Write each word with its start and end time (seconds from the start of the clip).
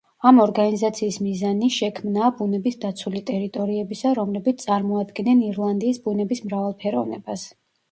ამ 0.27 0.37
ორგანიზაციის 0.43 1.17
მიზანი 1.25 1.69
შექმნაა 1.75 2.29
ბუნების 2.39 2.79
დაცული 2.87 3.21
ტერიტორიებისა, 3.29 4.15
რომლებიც 4.21 4.67
წარმოადგენენ 4.67 5.47
ირლანდიის 5.53 6.03
ბუნების 6.09 6.45
მრავალფეროვნებას. 6.51 7.49